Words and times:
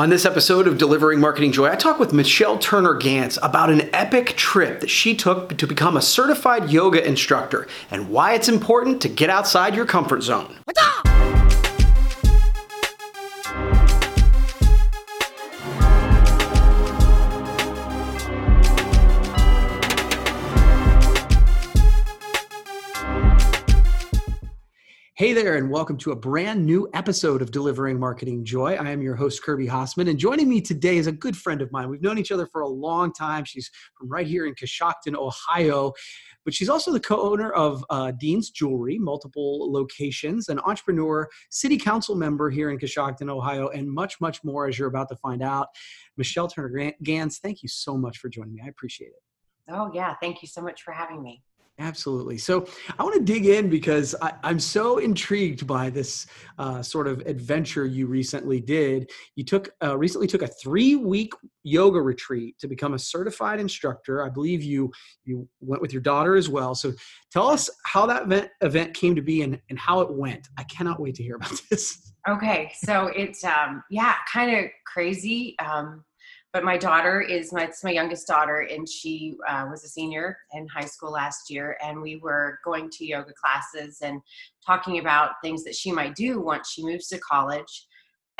On 0.00 0.08
this 0.08 0.24
episode 0.24 0.66
of 0.66 0.78
Delivering 0.78 1.20
Marketing 1.20 1.52
Joy, 1.52 1.68
I 1.68 1.76
talk 1.76 1.98
with 1.98 2.14
Michelle 2.14 2.56
Turner 2.56 2.94
Gantz 2.98 3.36
about 3.42 3.68
an 3.68 3.94
epic 3.94 4.28
trip 4.28 4.80
that 4.80 4.88
she 4.88 5.14
took 5.14 5.58
to 5.58 5.66
become 5.66 5.94
a 5.94 6.00
certified 6.00 6.70
yoga 6.70 7.06
instructor 7.06 7.68
and 7.90 8.08
why 8.08 8.32
it's 8.32 8.48
important 8.48 9.02
to 9.02 9.10
get 9.10 9.28
outside 9.28 9.74
your 9.74 9.84
comfort 9.84 10.22
zone. 10.22 10.56
Hey 25.20 25.34
there, 25.34 25.56
and 25.56 25.68
welcome 25.70 25.98
to 25.98 26.12
a 26.12 26.16
brand 26.16 26.64
new 26.64 26.88
episode 26.94 27.42
of 27.42 27.50
Delivering 27.50 28.00
Marketing 28.00 28.42
Joy. 28.42 28.76
I 28.76 28.88
am 28.88 29.02
your 29.02 29.16
host, 29.16 29.42
Kirby 29.42 29.66
Hasseman, 29.66 30.08
and 30.08 30.18
joining 30.18 30.48
me 30.48 30.62
today 30.62 30.96
is 30.96 31.06
a 31.06 31.12
good 31.12 31.36
friend 31.36 31.60
of 31.60 31.70
mine. 31.70 31.90
We've 31.90 32.00
known 32.00 32.16
each 32.16 32.32
other 32.32 32.46
for 32.46 32.62
a 32.62 32.66
long 32.66 33.12
time. 33.12 33.44
She's 33.44 33.70
from 33.98 34.08
right 34.08 34.26
here 34.26 34.46
in 34.46 34.54
Coshocton, 34.54 35.14
Ohio, 35.14 35.92
but 36.46 36.54
she's 36.54 36.70
also 36.70 36.90
the 36.90 37.00
co 37.00 37.20
owner 37.20 37.52
of 37.52 37.84
uh, 37.90 38.12
Dean's 38.12 38.48
Jewelry, 38.48 38.98
multiple 38.98 39.70
locations, 39.70 40.48
an 40.48 40.58
entrepreneur, 40.60 41.28
city 41.50 41.76
council 41.76 42.14
member 42.14 42.48
here 42.48 42.70
in 42.70 42.78
Coshocton, 42.78 43.28
Ohio, 43.28 43.68
and 43.68 43.92
much, 43.92 44.22
much 44.22 44.42
more 44.42 44.68
as 44.68 44.78
you're 44.78 44.88
about 44.88 45.10
to 45.10 45.16
find 45.16 45.42
out. 45.42 45.68
Michelle 46.16 46.48
Turner 46.48 46.94
Gantz, 47.04 47.40
thank 47.40 47.62
you 47.62 47.68
so 47.68 47.94
much 47.94 48.16
for 48.16 48.30
joining 48.30 48.54
me. 48.54 48.62
I 48.64 48.68
appreciate 48.68 49.08
it. 49.08 49.22
Oh, 49.68 49.90
yeah. 49.92 50.14
Thank 50.22 50.40
you 50.40 50.48
so 50.48 50.62
much 50.62 50.82
for 50.82 50.92
having 50.92 51.22
me. 51.22 51.42
Absolutely. 51.80 52.36
So 52.36 52.66
I 52.98 53.02
want 53.02 53.14
to 53.14 53.22
dig 53.22 53.46
in 53.46 53.70
because 53.70 54.14
I, 54.20 54.34
am 54.44 54.60
so 54.60 54.98
intrigued 54.98 55.66
by 55.66 55.88
this 55.88 56.26
uh, 56.58 56.82
sort 56.82 57.08
of 57.08 57.20
adventure 57.20 57.86
you 57.86 58.06
recently 58.06 58.60
did. 58.60 59.10
You 59.34 59.44
took 59.44 59.70
uh, 59.82 59.96
recently 59.96 60.26
took 60.26 60.42
a 60.42 60.46
three 60.46 60.96
week 60.96 61.32
yoga 61.62 62.00
retreat 62.00 62.58
to 62.58 62.68
become 62.68 62.92
a 62.92 62.98
certified 62.98 63.60
instructor. 63.60 64.22
I 64.22 64.28
believe 64.28 64.62
you 64.62 64.92
you 65.24 65.48
went 65.60 65.80
with 65.80 65.90
your 65.90 66.02
daughter 66.02 66.36
as 66.36 66.50
well. 66.50 66.74
So 66.74 66.92
tell 67.32 67.48
us 67.48 67.70
how 67.86 68.04
that 68.06 68.24
event 68.24 68.50
event 68.60 68.92
came 68.92 69.16
to 69.16 69.22
be 69.22 69.40
and, 69.40 69.58
and 69.70 69.78
how 69.78 70.02
it 70.02 70.12
went. 70.12 70.48
I 70.58 70.64
cannot 70.64 71.00
wait 71.00 71.14
to 71.14 71.22
hear 71.22 71.36
about 71.36 71.58
this. 71.70 72.12
Okay, 72.28 72.70
so 72.84 73.06
it's 73.16 73.42
um, 73.42 73.82
yeah, 73.90 74.16
kind 74.30 74.54
of 74.54 74.70
crazy. 74.86 75.58
Um, 75.58 76.04
but 76.52 76.64
my 76.64 76.76
daughter 76.76 77.20
is 77.20 77.52
my 77.52 77.64
it's 77.64 77.84
my 77.84 77.90
youngest 77.90 78.26
daughter 78.26 78.66
and 78.70 78.88
she 78.88 79.36
uh, 79.48 79.66
was 79.70 79.84
a 79.84 79.88
senior 79.88 80.36
in 80.52 80.66
high 80.68 80.84
school 80.84 81.12
last 81.12 81.50
year 81.50 81.76
and 81.82 82.00
we 82.00 82.16
were 82.16 82.58
going 82.64 82.90
to 82.90 83.06
yoga 83.06 83.32
classes 83.32 83.98
and 84.02 84.20
talking 84.64 84.98
about 84.98 85.32
things 85.42 85.64
that 85.64 85.74
she 85.74 85.92
might 85.92 86.14
do 86.14 86.40
once 86.40 86.70
she 86.70 86.84
moves 86.84 87.08
to 87.08 87.18
college 87.18 87.86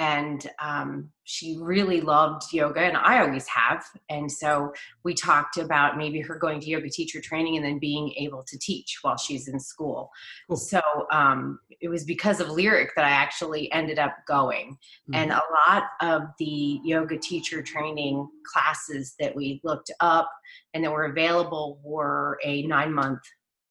and 0.00 0.50
um, 0.62 1.10
she 1.24 1.58
really 1.60 2.00
loved 2.00 2.42
yoga 2.52 2.80
and 2.80 2.96
i 2.96 3.20
always 3.20 3.46
have 3.46 3.84
and 4.08 4.32
so 4.32 4.72
we 5.04 5.14
talked 5.14 5.58
about 5.58 5.96
maybe 5.96 6.20
her 6.20 6.36
going 6.36 6.58
to 6.58 6.68
yoga 6.68 6.88
teacher 6.88 7.20
training 7.20 7.56
and 7.56 7.64
then 7.64 7.78
being 7.78 8.12
able 8.16 8.42
to 8.42 8.58
teach 8.58 8.98
while 9.02 9.16
she's 9.16 9.46
in 9.46 9.60
school 9.60 10.10
cool. 10.48 10.56
so 10.56 10.80
um, 11.12 11.60
it 11.80 11.88
was 11.88 12.04
because 12.04 12.40
of 12.40 12.48
lyric 12.48 12.90
that 12.96 13.04
i 13.04 13.10
actually 13.10 13.70
ended 13.72 13.98
up 13.98 14.16
going 14.26 14.70
mm-hmm. 14.70 15.14
and 15.14 15.30
a 15.30 15.42
lot 15.68 15.84
of 16.00 16.22
the 16.38 16.80
yoga 16.82 17.16
teacher 17.18 17.62
training 17.62 18.26
classes 18.52 19.14
that 19.20 19.36
we 19.36 19.60
looked 19.62 19.92
up 20.00 20.30
and 20.74 20.82
that 20.82 20.90
were 20.90 21.04
available 21.04 21.78
were 21.84 22.38
a 22.42 22.62
nine 22.62 22.92
month 22.92 23.20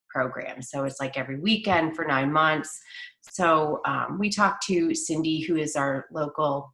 program 0.10 0.62
so 0.62 0.84
it's 0.84 1.00
like 1.00 1.18
every 1.18 1.40
weekend 1.40 1.96
for 1.96 2.06
nine 2.06 2.32
months 2.32 2.82
so 3.22 3.82
um, 3.86 4.18
we 4.20 4.30
talked 4.30 4.66
to 4.68 4.94
Cindy, 4.96 5.42
who 5.42 5.56
is 5.56 5.76
our 5.76 6.06
local. 6.12 6.74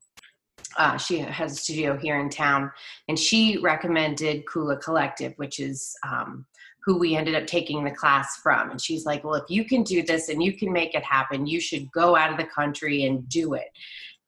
Uh, 0.77 0.97
she 0.97 1.19
has 1.19 1.53
a 1.53 1.55
studio 1.55 1.97
here 1.97 2.19
in 2.19 2.29
town, 2.29 2.71
and 3.07 3.17
she 3.17 3.57
recommended 3.59 4.45
Kula 4.45 4.81
Collective, 4.81 5.33
which 5.37 5.59
is 5.59 5.95
um, 6.07 6.45
who 6.83 6.97
we 6.97 7.15
ended 7.15 7.35
up 7.35 7.47
taking 7.47 7.83
the 7.83 7.91
class 7.91 8.37
from. 8.37 8.71
And 8.71 8.81
she's 8.81 9.05
like, 9.05 9.23
"Well, 9.23 9.35
if 9.35 9.49
you 9.49 9.65
can 9.65 9.83
do 9.83 10.03
this 10.03 10.29
and 10.29 10.43
you 10.43 10.53
can 10.53 10.71
make 10.71 10.95
it 10.95 11.03
happen, 11.03 11.45
you 11.45 11.59
should 11.59 11.91
go 11.91 12.15
out 12.15 12.31
of 12.31 12.37
the 12.37 12.45
country 12.45 13.05
and 13.05 13.27
do 13.29 13.53
it." 13.53 13.67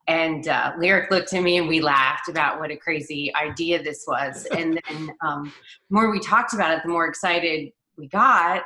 And 0.08 0.48
uh, 0.48 0.72
Lyric 0.78 1.12
looked 1.12 1.34
at 1.34 1.44
me 1.44 1.58
and 1.58 1.68
we 1.68 1.82
laughed 1.82 2.30
about 2.30 2.60
what 2.62 2.72
a 2.72 2.78
crazy 2.78 3.34
idea 3.36 3.84
this 3.84 4.06
was. 4.08 4.46
And 4.46 4.80
then 4.88 5.12
um, 5.22 5.52
the 5.90 5.94
more 5.94 6.10
we 6.10 6.20
talked 6.20 6.54
about 6.54 6.72
it, 6.72 6.82
the 6.84 6.90
more 6.90 7.08
excited 7.08 7.74
we 7.98 8.08
got 8.08 8.64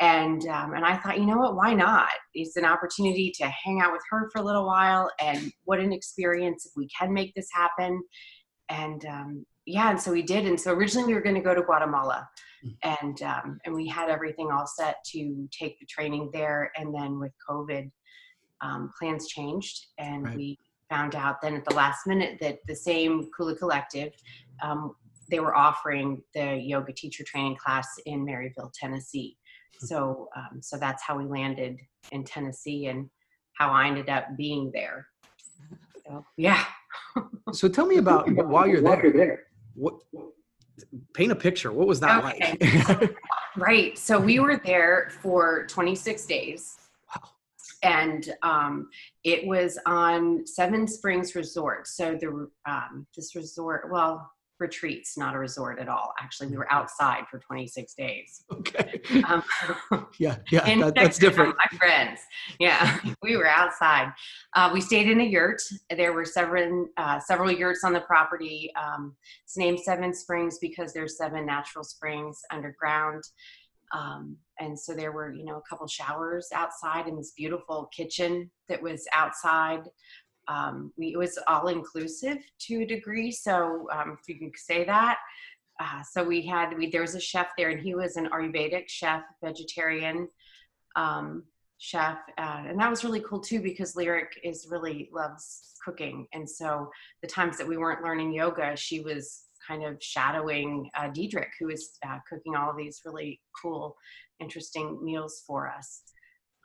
and 0.00 0.46
um, 0.48 0.72
and 0.72 0.84
I 0.84 0.96
thought, 0.96 1.18
you 1.18 1.26
know 1.26 1.36
what? 1.36 1.56
Why 1.56 1.74
not? 1.74 2.08
It's 2.32 2.56
an 2.56 2.64
opportunity 2.64 3.30
to 3.36 3.46
hang 3.46 3.80
out 3.82 3.92
with 3.92 4.02
her 4.10 4.30
for 4.32 4.40
a 4.40 4.44
little 4.44 4.64
while, 4.66 5.10
and 5.20 5.52
what 5.64 5.78
an 5.78 5.92
experience 5.92 6.64
if 6.64 6.72
we 6.74 6.88
can 6.88 7.12
make 7.12 7.34
this 7.34 7.48
happen. 7.52 8.02
And 8.70 9.04
um, 9.04 9.46
yeah, 9.66 9.90
and 9.90 10.00
so 10.00 10.10
we 10.10 10.22
did. 10.22 10.46
And 10.46 10.58
so 10.58 10.72
originally 10.72 11.08
we 11.08 11.14
were 11.14 11.20
going 11.20 11.34
to 11.34 11.42
go 11.42 11.54
to 11.54 11.62
Guatemala, 11.62 12.26
hmm. 12.62 12.70
and 12.82 13.22
um, 13.22 13.60
and 13.66 13.74
we 13.74 13.86
had 13.86 14.08
everything 14.08 14.48
all 14.50 14.66
set 14.66 14.96
to 15.12 15.46
take 15.52 15.78
the 15.78 15.86
training 15.86 16.30
there. 16.32 16.72
And 16.76 16.94
then 16.94 17.20
with 17.20 17.32
COVID, 17.48 17.90
um, 18.62 18.90
plans 18.98 19.28
changed, 19.28 19.88
and 19.98 20.24
right. 20.24 20.36
we 20.36 20.58
found 20.88 21.14
out 21.14 21.42
then 21.42 21.54
at 21.54 21.64
the 21.66 21.74
last 21.74 22.06
minute 22.06 22.38
that 22.40 22.58
the 22.66 22.74
same 22.74 23.28
Kula 23.38 23.56
Collective. 23.58 24.12
Um, 24.62 24.94
they 25.30 25.38
were 25.38 25.54
offering 25.54 26.20
the 26.34 26.56
yoga 26.56 26.92
teacher 26.92 27.22
training 27.22 27.54
class 27.54 27.86
in 28.04 28.26
Maryville, 28.26 28.72
Tennessee 28.74 29.36
so 29.78 30.28
um, 30.36 30.60
so 30.62 30.76
that's 30.76 31.02
how 31.02 31.16
we 31.16 31.24
landed 31.24 31.78
in 32.12 32.24
Tennessee 32.24 32.86
and 32.86 33.08
how 33.54 33.70
I 33.70 33.86
ended 33.86 34.08
up 34.08 34.36
being 34.36 34.70
there. 34.72 35.06
So, 36.06 36.24
yeah. 36.36 36.64
so 37.52 37.68
tell 37.68 37.86
me 37.86 37.98
about 37.98 38.30
while 38.46 38.66
you're 38.66 38.80
there. 38.80 39.12
there. 39.12 39.42
What 39.74 39.94
paint 41.14 41.32
a 41.32 41.36
picture? 41.36 41.72
What 41.72 41.86
was 41.86 42.00
that 42.00 42.24
okay. 42.24 42.56
like? 42.88 43.16
right. 43.56 43.98
So 43.98 44.18
we 44.18 44.38
were 44.38 44.60
there 44.64 45.10
for 45.20 45.66
26 45.66 46.24
days. 46.26 46.78
Wow. 47.14 47.28
And 47.82 48.34
um, 48.42 48.88
it 49.24 49.46
was 49.46 49.78
on 49.86 50.46
Seven 50.46 50.86
Springs 50.86 51.34
Resort. 51.34 51.86
So 51.86 52.16
the 52.20 52.50
um, 52.66 53.06
this 53.14 53.34
resort, 53.36 53.90
well, 53.90 54.30
retreats, 54.60 55.16
not 55.16 55.34
a 55.34 55.38
resort 55.38 55.78
at 55.78 55.88
all. 55.88 56.12
Actually, 56.20 56.48
we 56.48 56.56
were 56.56 56.70
outside 56.72 57.24
for 57.30 57.38
26 57.38 57.94
days. 57.94 58.44
Okay. 58.52 59.00
Um, 59.28 59.42
yeah, 60.18 60.36
yeah, 60.50 60.64
that, 60.78 60.94
that's 60.94 61.18
different. 61.18 61.54
My 61.56 61.78
friends, 61.78 62.20
yeah, 62.58 62.98
we 63.22 63.36
were 63.36 63.46
outside. 63.46 64.12
Uh, 64.54 64.70
we 64.72 64.80
stayed 64.80 65.08
in 65.08 65.20
a 65.20 65.24
yurt. 65.24 65.60
There 65.94 66.12
were 66.12 66.24
several 66.24 66.86
uh, 66.96 67.20
several 67.20 67.50
yurts 67.50 67.84
on 67.84 67.92
the 67.92 68.00
property. 68.00 68.70
Um, 68.80 69.14
it's 69.44 69.56
named 69.56 69.80
Seven 69.80 70.14
Springs 70.14 70.58
because 70.60 70.92
there's 70.92 71.18
seven 71.18 71.44
natural 71.44 71.84
springs 71.84 72.40
underground. 72.52 73.22
Um, 73.92 74.36
and 74.58 74.78
so 74.78 74.94
there 74.94 75.12
were, 75.12 75.32
you 75.32 75.44
know, 75.44 75.56
a 75.56 75.68
couple 75.68 75.86
showers 75.86 76.48
outside 76.54 77.08
in 77.08 77.16
this 77.16 77.32
beautiful 77.36 77.88
kitchen 77.94 78.50
that 78.68 78.80
was 78.80 79.04
outside 79.14 79.82
um, 80.54 80.92
we, 80.98 81.06
it 81.14 81.18
was 81.24 81.38
all 81.46 81.68
inclusive 81.68 82.38
to 82.66 82.82
a 82.82 82.86
degree. 82.86 83.30
So 83.46 83.88
um, 83.96 84.18
if 84.20 84.28
you 84.28 84.36
can 84.38 84.52
say 84.56 84.84
that. 84.84 85.18
Uh, 85.82 86.02
so 86.12 86.18
we 86.32 86.38
had, 86.42 86.76
we, 86.76 86.90
there 86.90 87.06
was 87.08 87.14
a 87.14 87.20
chef 87.20 87.48
there 87.56 87.70
and 87.70 87.80
he 87.80 87.94
was 87.94 88.16
an 88.16 88.28
Ayurvedic 88.34 88.86
chef, 88.88 89.22
vegetarian 89.42 90.28
um, 90.96 91.44
chef. 91.78 92.18
Uh, 92.36 92.62
and 92.68 92.78
that 92.80 92.90
was 92.90 93.04
really 93.04 93.24
cool 93.28 93.40
too, 93.40 93.60
because 93.62 93.96
Lyric 93.96 94.32
is 94.44 94.66
really 94.70 95.08
loves 95.20 95.74
cooking. 95.84 96.26
And 96.34 96.46
so 96.58 96.90
the 97.22 97.28
times 97.28 97.56
that 97.56 97.66
we 97.66 97.78
weren't 97.78 98.02
learning 98.02 98.32
yoga, 98.32 98.76
she 98.76 99.00
was 99.00 99.44
kind 99.66 99.84
of 99.84 100.02
shadowing 100.02 100.90
uh, 100.98 101.08
Diedrich, 101.08 101.52
who 101.58 101.66
was 101.68 101.82
uh, 102.06 102.18
cooking 102.28 102.56
all 102.56 102.74
these 102.76 103.02
really 103.06 103.40
cool, 103.62 103.96
interesting 104.40 104.86
meals 105.02 105.42
for 105.46 105.70
us. 105.70 106.02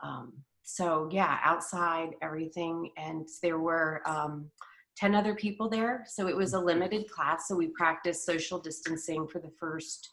Um, 0.03 0.33
so 0.65 1.07
yeah, 1.11 1.37
outside 1.43 2.15
everything, 2.21 2.89
and 2.97 3.29
there 3.41 3.59
were 3.59 4.01
um, 4.05 4.49
ten 4.97 5.13
other 5.13 5.35
people 5.35 5.69
there. 5.69 6.03
So 6.07 6.27
it 6.27 6.35
was 6.35 6.53
a 6.53 6.59
limited 6.59 7.09
class. 7.09 7.47
So 7.47 7.55
we 7.55 7.67
practiced 7.67 8.25
social 8.25 8.59
distancing 8.59 9.27
for 9.27 9.39
the 9.39 9.51
first 9.59 10.09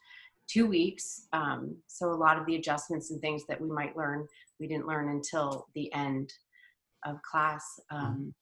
two 0.47 0.67
weeks. 0.67 1.27
Um, 1.33 1.75
so 1.87 2.11
a 2.11 2.13
lot 2.13 2.37
of 2.37 2.45
the 2.45 2.55
adjustments 2.55 3.09
and 3.09 3.19
things 3.19 3.43
that 3.47 3.59
we 3.59 3.69
might 3.69 3.97
learn, 3.97 4.27
we 4.59 4.67
didn't 4.67 4.87
learn 4.87 5.09
until 5.09 5.67
the 5.73 5.91
end 5.91 6.31
of 7.03 7.21
class. 7.23 7.65
Mm-hmm. 7.91 8.05
Um, 8.05 8.35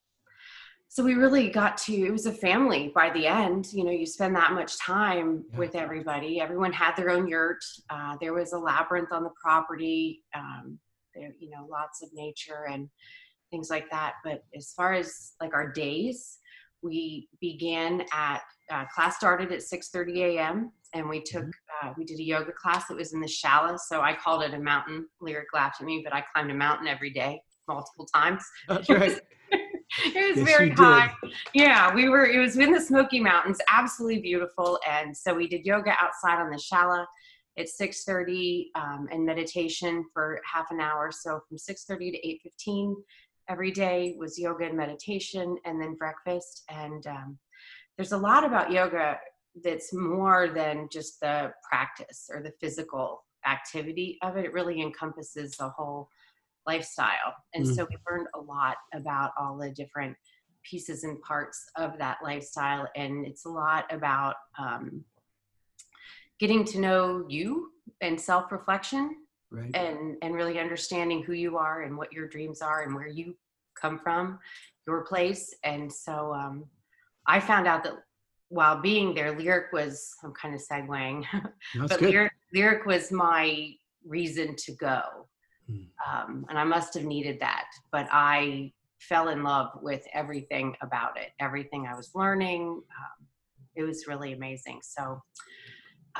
so 0.89 1.05
we 1.05 1.13
really 1.13 1.49
got 1.49 1.77
to 1.77 1.93
it 1.93 2.11
was 2.11 2.25
a 2.25 2.33
family 2.33 2.91
by 2.93 3.09
the 3.11 3.25
end 3.25 3.71
you 3.71 3.85
know 3.85 3.91
you 3.91 4.05
spend 4.05 4.35
that 4.35 4.51
much 4.51 4.77
time 4.77 5.45
yeah. 5.49 5.57
with 5.57 5.73
everybody 5.73 6.41
everyone 6.41 6.73
had 6.73 6.93
their 6.97 7.09
own 7.09 7.29
yurt 7.29 7.63
uh, 7.89 8.17
there 8.19 8.33
was 8.33 8.51
a 8.51 8.57
labyrinth 8.57 9.13
on 9.13 9.23
the 9.23 9.31
property 9.41 10.21
um, 10.35 10.77
there 11.15 11.31
you 11.39 11.49
know 11.49 11.67
lots 11.69 12.01
of 12.01 12.09
nature 12.13 12.67
and 12.69 12.89
things 13.49 13.69
like 13.69 13.89
that 13.89 14.13
but 14.23 14.43
as 14.55 14.73
far 14.75 14.93
as 14.93 15.33
like 15.41 15.53
our 15.53 15.71
days 15.71 16.39
we 16.81 17.27
began 17.39 18.03
at 18.13 18.41
uh, 18.71 18.85
class 18.93 19.17
started 19.17 19.51
at 19.51 19.59
6.30 19.59 20.17
a.m 20.17 20.71
and 20.93 21.07
we 21.07 21.21
took 21.21 21.43
mm-hmm. 21.43 21.87
uh, 21.87 21.93
we 21.97 22.05
did 22.05 22.19
a 22.19 22.23
yoga 22.23 22.51
class 22.51 22.87
that 22.87 22.97
was 22.97 23.13
in 23.13 23.19
the 23.19 23.27
shala 23.27 23.77
so 23.77 24.01
i 24.01 24.13
called 24.13 24.43
it 24.43 24.53
a 24.53 24.59
mountain 24.59 25.05
lyric 25.19 25.47
laughed 25.53 25.81
at 25.81 25.85
me 25.85 26.01
but 26.03 26.13
i 26.13 26.23
climbed 26.33 26.51
a 26.51 26.55
mountain 26.55 26.87
every 26.87 27.11
day 27.11 27.39
multiple 27.67 28.05
times 28.13 28.43
That's 28.67 28.89
right. 28.89 29.19
it 29.51 30.37
was 30.37 30.37
Yes, 30.37 30.39
very 30.39 30.69
you 30.69 30.75
did. 30.75 31.09
Yeah, 31.53 31.93
we 31.93 32.07
were. 32.07 32.25
It 32.25 32.39
was 32.39 32.57
in 32.57 32.71
the 32.71 32.79
Smoky 32.79 33.19
Mountains, 33.19 33.59
absolutely 33.69 34.21
beautiful. 34.21 34.79
And 34.89 35.15
so 35.15 35.33
we 35.33 35.47
did 35.47 35.65
yoga 35.65 35.91
outside 35.99 36.41
on 36.41 36.49
the 36.49 36.55
shala 36.55 37.05
at 37.57 37.67
6:30 37.67 38.71
um, 38.75 39.07
and 39.11 39.25
meditation 39.25 40.05
for 40.13 40.41
half 40.51 40.71
an 40.71 40.79
hour. 40.79 41.11
So 41.11 41.41
from 41.47 41.57
6:30 41.57 42.11
to 42.11 42.27
8:15 42.27 42.95
every 43.49 43.71
day 43.71 44.15
was 44.17 44.39
yoga 44.39 44.65
and 44.65 44.77
meditation, 44.77 45.57
and 45.65 45.81
then 45.81 45.95
breakfast. 45.95 46.63
And 46.69 47.05
um, 47.07 47.39
there's 47.97 48.13
a 48.13 48.17
lot 48.17 48.45
about 48.45 48.71
yoga 48.71 49.17
that's 49.63 49.93
more 49.93 50.49
than 50.49 50.87
just 50.91 51.19
the 51.19 51.51
practice 51.69 52.29
or 52.31 52.41
the 52.41 52.53
physical 52.61 53.25
activity 53.45 54.17
of 54.21 54.37
it. 54.37 54.45
It 54.45 54.53
really 54.53 54.81
encompasses 54.81 55.57
the 55.57 55.69
whole 55.69 56.09
lifestyle. 56.65 57.35
And 57.53 57.65
Mm. 57.65 57.75
so 57.75 57.85
we 57.89 57.97
learned 58.09 58.27
a 58.35 58.39
lot 58.39 58.77
about 58.93 59.31
all 59.37 59.57
the 59.57 59.71
different 59.71 60.15
pieces 60.63 61.03
and 61.03 61.21
parts 61.21 61.63
of 61.75 61.97
that 61.97 62.19
lifestyle. 62.23 62.87
And 62.95 63.25
it's 63.25 63.45
a 63.45 63.49
lot 63.49 63.91
about 63.91 64.35
um, 64.59 65.03
getting 66.41 66.65
to 66.65 66.79
know 66.81 67.25
you 67.29 67.71
and 68.01 68.19
self 68.19 68.51
reflection 68.51 69.15
Right. 69.51 69.71
and, 69.75 70.15
and 70.21 70.33
really 70.33 70.59
understanding 70.59 71.23
who 71.23 71.33
you 71.33 71.57
are 71.57 71.81
and 71.83 71.97
what 71.97 72.11
your 72.13 72.27
dreams 72.27 72.61
are 72.61 72.83
and 72.83 72.95
where 72.95 73.07
you 73.07 73.35
come 73.79 73.99
from, 73.99 74.39
your 74.87 75.03
place. 75.05 75.53
And 75.65 75.91
so 75.91 76.33
um, 76.33 76.65
I 77.27 77.39
found 77.41 77.67
out 77.67 77.83
that 77.83 77.93
while 78.47 78.81
being 78.81 79.13
there, 79.13 79.37
Lyric 79.37 79.71
was, 79.73 80.09
I'm 80.23 80.33
kind 80.33 80.55
of 80.55 80.61
segueing, 80.61 81.25
but 81.79 81.99
good. 81.99 82.09
lyric, 82.09 82.31
lyric 82.53 82.85
was 82.85 83.11
my 83.11 83.73
reason 84.05 84.55
to 84.57 84.71
go 84.73 85.01
Hmm. 85.69 85.83
um, 86.11 86.45
and 86.49 86.57
i 86.57 86.63
must 86.63 86.93
have 86.95 87.03
needed 87.03 87.39
that 87.39 87.65
but 87.91 88.07
i 88.11 88.71
fell 88.99 89.29
in 89.29 89.43
love 89.43 89.69
with 89.81 90.03
everything 90.13 90.75
about 90.81 91.17
it 91.17 91.29
everything 91.39 91.85
i 91.87 91.95
was 91.95 92.09
learning 92.15 92.63
um, 92.63 93.27
it 93.75 93.83
was 93.83 94.07
really 94.07 94.33
amazing 94.33 94.79
so 94.81 95.21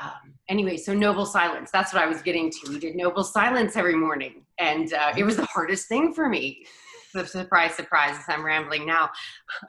um, 0.00 0.34
anyway 0.48 0.76
so 0.76 0.94
noble 0.94 1.26
silence 1.26 1.70
that's 1.70 1.92
what 1.92 2.02
i 2.02 2.06
was 2.06 2.22
getting 2.22 2.50
to. 2.50 2.70
We 2.70 2.78
did 2.78 2.96
noble 2.96 3.24
silence 3.24 3.76
every 3.76 3.96
morning 3.96 4.44
and 4.58 4.92
uh, 4.92 5.12
it 5.16 5.24
was 5.24 5.36
the 5.36 5.46
hardest 5.46 5.88
thing 5.88 6.12
for 6.14 6.28
me. 6.28 6.66
The 7.14 7.26
surprise 7.26 7.74
surprise 7.74 8.16
as 8.16 8.24
i'm 8.28 8.44
rambling 8.44 8.86
now. 8.86 9.10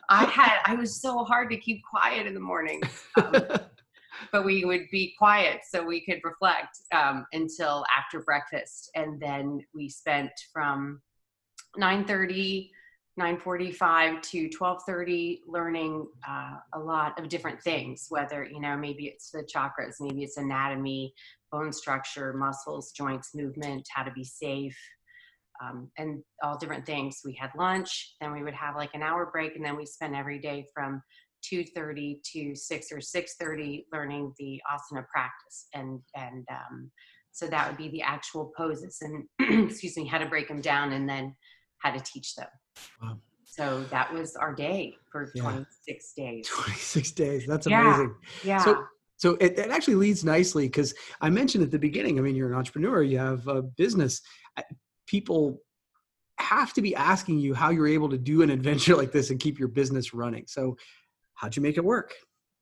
I 0.09 0.25
had 0.25 0.59
i 0.65 0.75
was 0.75 1.01
so 1.01 1.23
hard 1.25 1.49
to 1.51 1.57
keep 1.57 1.81
quiet 1.83 2.25
in 2.25 2.33
the 2.33 2.39
morning 2.39 2.81
um, 3.17 3.33
but 4.31 4.45
we 4.45 4.65
would 4.65 4.89
be 4.91 5.13
quiet 5.17 5.61
so 5.67 5.83
we 5.83 6.03
could 6.03 6.19
reflect 6.23 6.79
um, 6.93 7.25
until 7.33 7.85
after 7.95 8.21
breakfast. 8.21 8.89
And 8.95 9.19
then 9.19 9.59
we 9.73 9.89
spent 9.89 10.31
from 10.51 11.01
9.30 11.77 12.69
9.45 13.19 14.21
to 14.23 14.49
12.30 14.49 15.41
learning 15.47 16.07
uh, 16.27 16.55
a 16.73 16.79
lot 16.79 17.19
of 17.19 17.29
different 17.29 17.61
things 17.61 18.07
whether 18.09 18.43
you 18.43 18.59
know 18.59 18.75
maybe 18.75 19.05
it's 19.05 19.29
the 19.29 19.47
chakras 19.55 19.95
maybe 19.99 20.23
it's 20.23 20.37
anatomy 20.37 21.13
bone 21.51 21.71
structure 21.71 22.33
muscles 22.33 22.91
joints 22.91 23.35
movement 23.35 23.87
how 23.93 24.01
to 24.01 24.11
be 24.13 24.23
safe 24.23 24.75
um, 25.61 25.89
and 25.97 26.23
all 26.43 26.57
different 26.57 26.85
things. 26.85 27.21
We 27.23 27.33
had 27.33 27.51
lunch 27.57 28.15
then 28.21 28.33
we 28.33 28.43
would 28.43 28.53
have 28.53 28.75
like 28.75 28.93
an 28.93 29.03
hour 29.03 29.29
break 29.31 29.55
and 29.55 29.65
then 29.65 29.75
we 29.75 29.85
spent 29.85 30.15
every 30.15 30.39
day 30.39 30.65
from 30.73 31.01
2.30 31.51 32.21
to 32.33 32.55
6 32.55 32.91
or 32.91 32.97
6.30 32.97 33.85
learning 33.91 34.33
the 34.39 34.61
asana 34.71 35.05
practice. 35.07 35.67
And 35.73 35.99
and 36.15 36.45
um, 36.49 36.91
so 37.31 37.47
that 37.47 37.67
would 37.67 37.77
be 37.77 37.89
the 37.89 38.01
actual 38.01 38.51
poses. 38.55 39.01
And 39.01 39.25
excuse 39.69 39.97
me 39.97 40.05
how 40.05 40.19
to 40.19 40.27
break 40.27 40.47
them 40.47 40.61
down 40.61 40.93
and 40.93 41.07
then 41.09 41.35
how 41.79 41.91
to 41.91 41.99
teach 41.99 42.35
them 42.35 42.47
Wow. 43.01 43.17
so 43.43 43.83
that 43.91 44.11
was 44.13 44.35
our 44.35 44.53
day 44.53 44.95
for 45.11 45.31
Yeah. 45.35 45.43
26 45.43 46.13
days 46.13 46.47
26 46.47 47.11
days. 47.11 47.45
That's 47.47 47.67
amazing. 47.67 48.15
yeah 48.43 48.57
So, 48.57 48.83
so 49.17 49.35
it, 49.35 49.57
it 49.57 49.69
actually 49.69 49.95
leads 49.95 50.23
nicely 50.25 50.65
because 50.67 50.93
I 51.21 51.29
mentioned 51.29 51.63
at 51.63 51.71
the 51.71 51.79
beginning. 51.79 52.17
I 52.19 52.21
mean, 52.21 52.35
you're 52.35 52.49
an 52.51 52.57
entrepreneur. 52.57 53.03
You 53.03 53.19
have 53.19 53.47
a 53.47 53.61
business. 53.61 54.21
People 55.07 55.61
have 56.39 56.73
to 56.73 56.81
be 56.81 56.95
asking 56.95 57.39
you 57.39 57.53
how 57.53 57.69
you're 57.69 57.87
able 57.87 58.09
to 58.09 58.17
do 58.17 58.41
an 58.41 58.49
adventure 58.49 58.95
like 59.01 59.11
this 59.11 59.29
and 59.29 59.39
keep 59.39 59.59
your 59.59 59.67
business 59.69 60.13
running. 60.13 60.45
So, 60.47 60.75
how'd 61.35 61.55
you 61.55 61.61
make 61.61 61.77
it 61.77 61.85
work? 61.85 62.13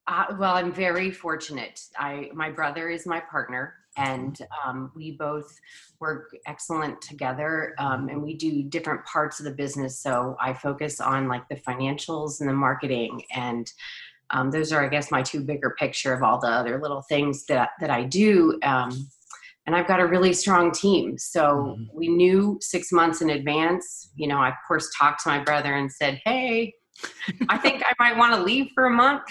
Uh, 0.08 0.26
well, 0.38 0.56
I'm 0.56 0.74
very 0.74 1.12
fortunate. 1.12 1.80
I 1.98 2.30
my 2.34 2.50
brother 2.50 2.90
is 2.90 3.06
my 3.06 3.20
partner, 3.20 3.76
and 3.98 4.38
um, 4.66 4.92
we 4.96 5.12
both 5.12 5.54
work 6.00 6.36
excellent 6.48 7.02
together. 7.02 7.76
Um, 7.78 8.10
and 8.10 8.22
we 8.22 8.36
do 8.36 8.64
different 8.64 9.06
parts 9.06 9.40
of 9.40 9.46
the 9.46 9.52
business. 9.52 10.00
So 10.00 10.36
I 10.40 10.54
focus 10.54 11.00
on 11.00 11.28
like 11.28 11.48
the 11.50 11.56
financials 11.56 12.40
and 12.40 12.50
the 12.50 12.54
marketing, 12.54 13.22
and 13.34 13.72
um, 14.32 14.50
those 14.50 14.72
are, 14.72 14.84
I 14.84 14.90
guess, 14.90 15.12
my 15.12 15.22
two 15.22 15.42
bigger 15.42 15.76
picture 15.78 16.14
of 16.14 16.24
all 16.24 16.40
the 16.40 16.48
other 16.48 16.82
little 16.82 17.04
things 17.04 17.46
that 17.46 17.70
that 17.80 17.92
I 17.92 18.04
do. 18.04 18.60
Um, 18.64 19.08
and 19.68 19.76
I've 19.76 19.88
got 19.88 20.00
a 20.00 20.08
really 20.08 20.34
strong 20.34 20.72
team. 20.72 21.18
So 21.20 21.78
Mhm. 21.78 21.90
we 21.94 22.08
knew 22.08 22.58
six 22.60 22.92
months 22.92 23.22
in 23.22 23.30
advance. 23.30 24.10
You 24.16 24.28
know, 24.28 24.40
I 24.40 24.50
of 24.50 24.56
course 24.68 24.90
talked 24.98 25.22
to 25.24 25.30
my 25.30 25.44
brother 25.44 25.76
and 25.76 25.92
said, 25.92 26.20
"Hey." 26.26 26.74
I 27.50 27.58
think 27.58 27.84
I 27.86 27.94
might 28.00 28.18
want 28.18 28.34
to 28.36 28.42
leave 28.42 28.72
for 28.74 28.86
a 28.86 28.90
month. 28.90 29.24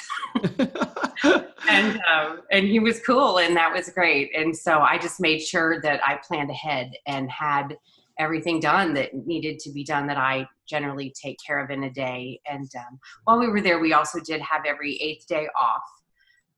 And 1.68 2.00
um, 2.10 2.40
and 2.50 2.66
he 2.66 2.78
was 2.80 3.00
cool 3.00 3.38
and 3.38 3.54
that 3.56 3.72
was 3.72 3.90
great. 3.90 4.30
And 4.34 4.56
so 4.56 4.80
i 4.80 4.98
just 4.98 5.20
made 5.20 5.40
sure 5.40 5.80
that 5.82 6.00
i 6.04 6.18
planned 6.26 6.50
ahead 6.50 6.92
and 7.06 7.30
had 7.30 7.76
everything 8.18 8.60
done 8.60 8.92
that 8.94 9.14
needed 9.14 9.58
to 9.60 9.70
be 9.70 9.84
done 9.84 10.06
that 10.06 10.16
i 10.16 10.46
generally 10.66 11.12
take 11.20 11.36
care 11.46 11.62
of 11.62 11.70
in 11.70 11.84
a 11.84 11.90
day. 11.90 12.40
And 12.50 12.70
um, 12.76 12.98
while 13.24 13.38
we 13.38 13.48
were 13.48 13.60
there 13.60 13.78
we 13.78 13.92
also 13.92 14.20
did 14.20 14.40
have 14.40 14.62
every 14.66 14.96
eighth 14.96 15.26
day 15.26 15.48
off 15.60 15.82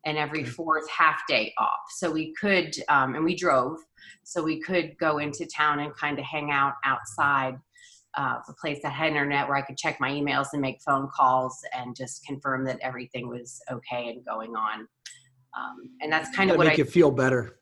and 0.04 0.16
every 0.16 0.44
fourth 0.44 0.88
half 0.88 1.20
day 1.28 1.52
off. 1.58 1.80
So 1.90 2.10
we 2.10 2.32
could 2.34 2.74
um, 2.88 3.14
and 3.14 3.24
we 3.24 3.34
drove. 3.34 3.78
So 4.24 4.42
we 4.42 4.60
could 4.60 4.96
go 4.98 5.18
into 5.18 5.46
town 5.46 5.80
and 5.80 5.94
kind 5.94 6.18
of 6.18 6.24
hang 6.24 6.50
out 6.50 6.74
outside 6.84 7.56
uh, 8.16 8.38
a 8.46 8.52
place 8.60 8.80
that 8.82 8.92
had 8.92 9.08
internet 9.08 9.48
where 9.48 9.56
I 9.56 9.62
could 9.62 9.76
check 9.76 9.98
my 10.00 10.10
emails 10.10 10.48
and 10.52 10.60
make 10.60 10.80
phone 10.82 11.08
calls 11.14 11.58
and 11.74 11.96
just 11.96 12.24
confirm 12.26 12.64
that 12.66 12.78
everything 12.80 13.28
was 13.28 13.60
okay 13.70 14.08
and 14.08 14.24
going 14.24 14.54
on. 14.54 14.86
Um, 15.56 15.90
and 16.00 16.12
that's 16.12 16.34
kind 16.34 16.50
of 16.50 16.56
what 16.56 16.66
make 16.66 16.74
I, 16.74 16.76
you 16.78 16.84
feel 16.84 17.10
better. 17.10 17.58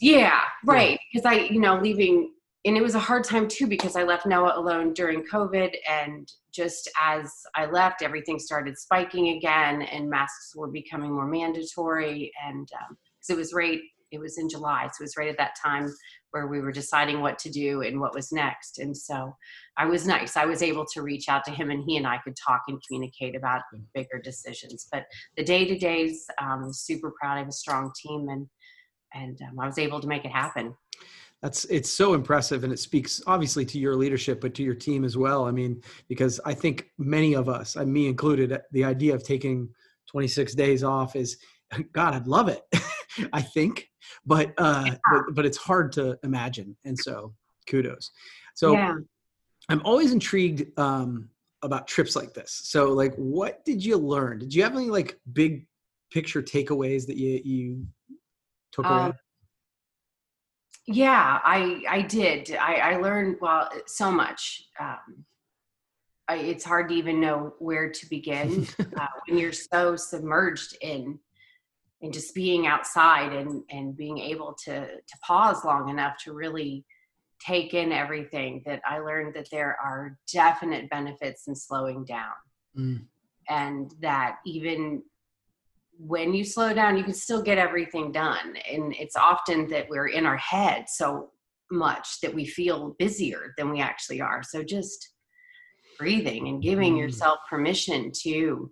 yeah, 0.00 0.42
right. 0.64 0.98
Because 1.12 1.26
I, 1.26 1.34
you 1.44 1.60
know, 1.60 1.78
leaving, 1.78 2.32
and 2.64 2.76
it 2.76 2.82
was 2.82 2.94
a 2.94 3.00
hard 3.00 3.24
time 3.24 3.48
too 3.48 3.66
because 3.66 3.96
I 3.96 4.04
left 4.04 4.26
Noah 4.26 4.58
alone 4.58 4.94
during 4.94 5.24
COVID. 5.24 5.74
And 5.88 6.30
just 6.52 6.90
as 7.00 7.32
I 7.54 7.66
left, 7.66 8.02
everything 8.02 8.38
started 8.38 8.78
spiking 8.78 9.36
again 9.36 9.82
and 9.82 10.08
masks 10.08 10.54
were 10.56 10.68
becoming 10.68 11.12
more 11.12 11.26
mandatory. 11.26 12.32
And 12.46 12.68
um, 12.80 12.96
it 13.28 13.36
was 13.36 13.52
right, 13.52 13.80
it 14.10 14.18
was 14.18 14.38
in 14.38 14.48
July. 14.48 14.86
So 14.86 15.02
it 15.02 15.04
was 15.04 15.16
right 15.18 15.28
at 15.28 15.38
that 15.38 15.56
time 15.62 15.92
where 16.34 16.48
we 16.48 16.60
were 16.60 16.72
deciding 16.72 17.20
what 17.20 17.38
to 17.38 17.48
do 17.48 17.82
and 17.82 18.00
what 18.00 18.12
was 18.12 18.32
next. 18.32 18.80
And 18.80 18.94
so 18.96 19.34
I 19.78 19.86
was 19.86 20.04
nice. 20.04 20.36
I 20.36 20.44
was 20.44 20.62
able 20.62 20.84
to 20.92 21.02
reach 21.02 21.28
out 21.28 21.44
to 21.44 21.52
him 21.52 21.70
and 21.70 21.84
he 21.86 21.96
and 21.96 22.06
I 22.06 22.18
could 22.18 22.34
talk 22.36 22.62
and 22.66 22.82
communicate 22.84 23.36
about 23.36 23.62
bigger 23.94 24.20
decisions. 24.22 24.88
But 24.90 25.06
the 25.36 25.44
day 25.44 25.64
to 25.64 25.78
days, 25.78 26.26
um, 26.42 26.72
super 26.72 27.12
proud. 27.18 27.36
I 27.36 27.38
have 27.38 27.48
a 27.48 27.52
strong 27.52 27.92
team 28.02 28.28
and 28.28 28.48
and 29.14 29.40
um, 29.42 29.60
I 29.60 29.66
was 29.66 29.78
able 29.78 30.00
to 30.00 30.08
make 30.08 30.24
it 30.24 30.32
happen. 30.32 30.74
That's 31.40 31.66
it's 31.66 31.90
so 31.90 32.14
impressive, 32.14 32.64
and 32.64 32.72
it 32.72 32.78
speaks 32.78 33.22
obviously 33.26 33.64
to 33.66 33.78
your 33.78 33.94
leadership, 33.94 34.40
but 34.40 34.54
to 34.54 34.62
your 34.62 34.74
team 34.74 35.04
as 35.04 35.16
well. 35.16 35.44
I 35.44 35.52
mean, 35.52 35.82
because 36.08 36.40
I 36.44 36.54
think 36.54 36.90
many 36.98 37.34
of 37.34 37.48
us, 37.48 37.76
and 37.76 37.92
me 37.92 38.08
included, 38.08 38.58
the 38.72 38.84
idea 38.84 39.14
of 39.14 39.22
taking 39.22 39.68
26 40.10 40.54
days 40.54 40.82
off 40.82 41.14
is, 41.14 41.36
God, 41.92 42.14
I'd 42.14 42.26
love 42.26 42.48
it. 42.48 42.62
I 43.32 43.42
think, 43.42 43.90
but 44.26 44.52
uh, 44.58 44.90
but 45.10 45.34
but 45.34 45.46
it's 45.46 45.58
hard 45.58 45.92
to 45.92 46.18
imagine, 46.22 46.76
and 46.84 46.98
so 46.98 47.34
kudos. 47.68 48.10
So 48.54 48.72
yeah. 48.72 48.94
I'm 49.68 49.82
always 49.84 50.12
intrigued 50.12 50.78
um, 50.78 51.28
about 51.62 51.88
trips 51.88 52.14
like 52.14 52.34
this. 52.34 52.60
So, 52.64 52.92
like, 52.92 53.14
what 53.16 53.64
did 53.64 53.84
you 53.84 53.96
learn? 53.96 54.38
Did 54.38 54.54
you 54.54 54.62
have 54.62 54.76
any 54.76 54.90
like 54.90 55.18
big 55.32 55.66
picture 56.12 56.42
takeaways 56.42 57.06
that 57.06 57.16
you 57.16 57.40
you 57.44 57.86
took 58.72 58.84
away? 58.84 58.94
Um, 58.94 59.14
yeah, 60.86 61.40
I 61.42 61.82
I 61.88 62.02
did. 62.02 62.54
I, 62.60 62.74
I 62.74 62.96
learned 62.96 63.36
well 63.40 63.70
so 63.86 64.10
much. 64.10 64.66
Um, 64.78 65.24
I, 66.28 66.36
it's 66.36 66.64
hard 66.64 66.88
to 66.88 66.94
even 66.94 67.20
know 67.20 67.54
where 67.58 67.90
to 67.90 68.08
begin 68.08 68.66
uh, 68.98 69.06
when 69.26 69.38
you're 69.38 69.52
so 69.52 69.96
submerged 69.96 70.76
in 70.80 71.18
in 72.04 72.12
just 72.12 72.34
being 72.34 72.66
outside 72.66 73.32
and 73.32 73.62
and 73.70 73.96
being 73.96 74.18
able 74.18 74.54
to 74.64 74.74
to 74.86 75.18
pause 75.26 75.64
long 75.64 75.88
enough 75.88 76.16
to 76.22 76.34
really 76.34 76.84
take 77.40 77.72
in 77.72 77.92
everything 77.92 78.62
that 78.66 78.82
I 78.86 78.98
learned 78.98 79.34
that 79.34 79.48
there 79.50 79.76
are 79.82 80.18
definite 80.32 80.88
benefits 80.90 81.48
in 81.48 81.56
slowing 81.56 82.04
down. 82.04 82.34
Mm, 82.78 83.06
and 83.48 83.90
that 84.00 84.36
even 84.44 85.02
when 85.98 86.34
you 86.34 86.44
slow 86.44 86.74
down 86.74 86.98
you 86.98 87.04
can 87.04 87.14
still 87.14 87.42
get 87.42 87.56
everything 87.56 88.12
done. 88.12 88.54
And 88.70 88.94
it's 88.94 89.16
often 89.16 89.68
that 89.70 89.88
we're 89.88 90.08
in 90.08 90.26
our 90.26 90.36
head 90.36 90.84
so 90.88 91.30
much 91.70 92.20
that 92.20 92.34
we 92.34 92.44
feel 92.44 92.94
busier 92.98 93.54
than 93.56 93.70
we 93.70 93.80
actually 93.80 94.20
are. 94.20 94.42
So 94.42 94.62
just 94.62 95.14
breathing 95.98 96.48
and 96.48 96.62
giving 96.62 96.96
mm. 96.96 96.98
yourself 96.98 97.38
permission 97.48 98.12
to 98.24 98.70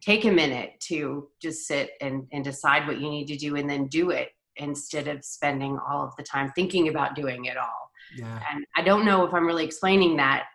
take 0.00 0.24
a 0.24 0.30
minute 0.30 0.72
to 0.80 1.28
just 1.40 1.66
sit 1.66 1.90
and, 2.00 2.26
and 2.32 2.44
decide 2.44 2.86
what 2.86 3.00
you 3.00 3.10
need 3.10 3.26
to 3.26 3.36
do 3.36 3.56
and 3.56 3.68
then 3.68 3.86
do 3.88 4.10
it 4.10 4.28
instead 4.56 5.08
of 5.08 5.24
spending 5.24 5.78
all 5.88 6.04
of 6.04 6.14
the 6.16 6.22
time 6.22 6.52
thinking 6.54 6.88
about 6.88 7.14
doing 7.14 7.46
it 7.46 7.56
all. 7.56 7.90
Yeah. 8.16 8.40
And 8.50 8.64
I 8.76 8.82
don't 8.82 9.04
know 9.04 9.24
if 9.24 9.34
I'm 9.34 9.46
really 9.46 9.64
explaining 9.64 10.16
that 10.16 10.46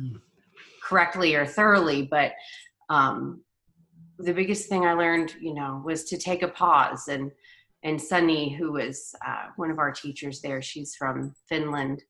mm. 0.00 0.20
correctly 0.82 1.34
or 1.34 1.46
thoroughly, 1.46 2.02
but 2.02 2.32
um, 2.88 3.42
the 4.18 4.32
biggest 4.32 4.68
thing 4.68 4.84
I 4.84 4.94
learned, 4.94 5.34
you 5.40 5.54
know, 5.54 5.82
was 5.84 6.04
to 6.04 6.18
take 6.18 6.42
a 6.42 6.48
pause. 6.48 7.08
And 7.08 7.30
and 7.82 8.00
Sunny, 8.00 8.52
who 8.52 8.72
was 8.72 9.14
uh, 9.26 9.46
one 9.56 9.70
of 9.70 9.78
our 9.78 9.92
teachers 9.92 10.40
there, 10.40 10.60
she's 10.60 10.96
from 10.96 11.34
Finland, 11.48 12.02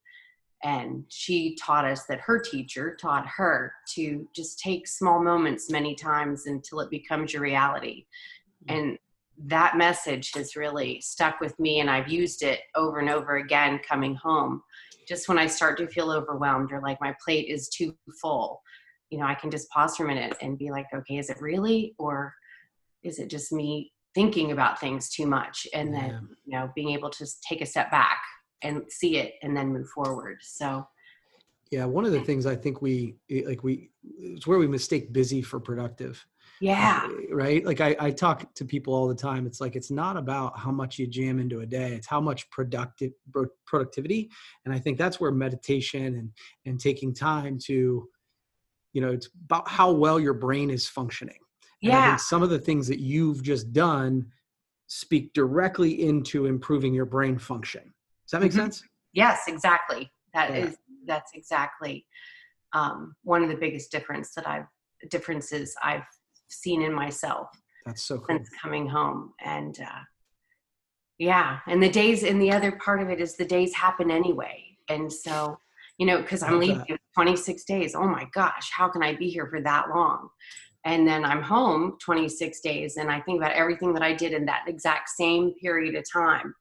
and 0.65 1.05
she 1.09 1.55
taught 1.57 1.85
us 1.85 2.05
that 2.07 2.21
her 2.21 2.39
teacher 2.39 2.97
taught 3.01 3.27
her 3.27 3.73
to 3.95 4.27
just 4.35 4.59
take 4.59 4.89
small 4.89 5.23
moments 5.23 5.71
many 5.71 5.95
times 5.95 6.47
until 6.47 6.81
it 6.81 6.91
becomes 6.91 7.33
your 7.33 7.43
reality. 7.43 8.07
Mm-hmm. 8.69 8.79
And 8.79 8.99
that 9.45 9.77
message 9.77 10.33
has 10.35 10.57
really 10.57 11.01
stuck 11.01 11.41
with 11.41 11.59
me, 11.61 11.81
and 11.81 11.91
I've 11.91 12.09
used 12.09 12.43
it 12.43 12.61
over 12.75 13.01
and 13.01 13.11
over 13.11 13.37
again 13.37 13.81
coming 13.87 14.15
home. 14.15 14.63
Just 15.07 15.29
when 15.29 15.39
I 15.39 15.47
start 15.47 15.77
to 15.79 15.87
feel 15.87 16.11
overwhelmed 16.11 16.73
or 16.73 16.81
like 16.81 17.01
my 17.01 17.15
plate 17.23 17.49
is 17.49 17.69
too 17.69 17.95
full, 18.21 18.63
you 19.11 19.19
know, 19.19 19.27
I 19.27 19.35
can 19.35 19.51
just 19.51 19.69
pause 19.71 19.97
for 19.97 20.05
a 20.05 20.09
minute 20.09 20.37
and 20.41 20.59
be 20.59 20.71
like, 20.71 20.87
okay, 20.93 21.19
is 21.19 21.31
it 21.31 21.41
really, 21.41 21.95
or 21.99 22.35
is 23.03 23.19
it 23.19 23.29
just 23.29 23.53
me 23.53 23.93
thinking 24.15 24.53
about 24.53 24.81
things 24.81 25.11
too 25.11 25.27
much? 25.27 25.67
And 25.75 25.95
then, 25.95 26.11
yeah. 26.11 26.19
you 26.45 26.59
know, 26.59 26.73
being 26.75 26.91
able 26.91 27.11
to 27.11 27.27
take 27.47 27.61
a 27.61 27.67
step 27.67 27.91
back 27.91 28.19
and 28.63 28.83
see 28.89 29.19
it 29.19 29.35
and 29.43 29.57
then 29.57 29.69
move 29.73 29.89
forward. 29.89 30.39
So, 30.41 30.87
yeah, 31.71 31.85
one 31.85 32.05
of 32.05 32.13
the 32.13 32.21
things 32.21 32.47
I 32.47 32.57
think 32.57 32.81
we 32.81 33.17
eh, 33.31 33.43
like 33.47 33.63
we 33.63 33.91
it's 34.19 34.47
where 34.47 34.59
we 34.59 34.69
mistake 34.69 35.13
busy 35.13 35.43
for 35.43 35.59
productive. 35.61 36.25
Yeah. 36.61 37.09
Eh, 37.11 37.35
right. 37.35 37.65
Like 37.65 37.81
I, 37.81 37.97
I 37.99 38.11
talk 38.11 38.55
to 38.55 38.65
people 38.65 38.95
all 38.95 39.09
the 39.09 39.15
time. 39.15 39.47
It's 39.47 39.61
like 39.61 39.77
it's 39.77 39.91
not 39.91 40.17
about 40.17 40.59
how 40.59 40.71
much 40.71 40.99
you 40.99 41.07
jam 41.07 41.39
into 41.39 41.61
a 41.61 41.67
day. 41.67 41.93
It's 41.93 42.07
how 42.07 42.21
much 42.21 42.49
productive 42.51 43.13
productivity. 43.67 44.31
And 44.65 44.73
I 44.73 44.79
think 44.79 44.97
that's 44.97 45.21
where 45.21 45.33
meditation 45.33 46.15
and 46.15 46.31
and 46.65 46.81
taking 46.81 47.13
time 47.13 47.59
to 47.67 48.09
you 48.97 49.03
know 49.03 49.13
it's 49.13 49.29
about 49.45 49.69
how 49.69 49.93
well 49.93 50.19
your 50.19 50.33
brain 50.33 50.71
is 50.71 50.89
functioning 50.89 51.39
yeah 51.83 52.17
some 52.17 52.43
of 52.43 52.49
the 52.49 52.59
things 52.59 52.89
that 52.89 52.99
you've 52.99 53.43
just 53.43 53.71
done 53.75 54.27
speak 54.87 55.35
directly 55.35 56.07
into 56.09 56.47
improving 56.47 56.95
your 56.95 57.05
brain 57.05 57.39
function 57.39 57.93
does 58.27 58.33
that 58.33 58.43
make 58.43 58.53
mm-hmm. 58.53 58.61
sense 58.61 58.83
yes 59.13 59.43
exactly 59.49 60.11
That 60.35 60.51
yeah. 60.51 60.67
is 60.67 60.77
that's 61.07 61.33
exactly 61.35 62.07
um, 62.73 63.15
one 63.23 63.43
of 63.43 63.49
the 63.49 63.57
biggest 63.57 63.91
difference 63.91 64.35
that 64.35 64.47
i've 64.49 64.67
differences 65.11 65.75
i've 65.83 66.07
seen 66.49 66.83
in 66.83 66.93
myself 66.93 67.49
that's 67.85 68.03
so 68.03 68.19
cool. 68.19 68.37
since 68.37 68.49
coming 68.61 68.89
home 68.89 69.33
and 69.45 69.79
uh, 69.81 70.01
yeah 71.19 71.59
and 71.67 71.83
the 71.83 71.89
days 71.89 72.23
and 72.25 72.41
the 72.41 72.51
other 72.51 72.73
part 72.73 73.01
of 73.01 73.09
it 73.09 73.21
is 73.21 73.37
the 73.37 73.45
days 73.45 73.75
happen 73.75 74.11
anyway 74.11 74.65
and 74.89 75.13
so 75.13 75.59
you 75.99 76.07
know, 76.07 76.21
because 76.21 76.43
I'm 76.43 76.59
leaving 76.59 76.85
26 77.15 77.65
days. 77.65 77.95
Oh 77.95 78.07
my 78.07 78.27
gosh, 78.33 78.71
how 78.71 78.89
can 78.89 79.03
I 79.03 79.15
be 79.15 79.31
here 79.31 79.47
for 79.47 79.61
that 79.63 79.89
long? 79.89 80.29
And 80.85 81.09
then 81.09 81.25
I'm 81.25 81.43
home 81.43 81.97
26 82.01 82.61
days 82.61 82.97
and 82.97 83.11
I 83.11 83.21
think 83.21 83.41
about 83.41 83.53
everything 83.53 83.93
that 83.95 84.03
I 84.03 84.13
did 84.13 84.33
in 84.33 84.45
that 84.47 84.65
exact 84.69 85.09
same 85.09 85.55
period 85.55 85.95
of 85.95 86.05
time. 86.11 86.55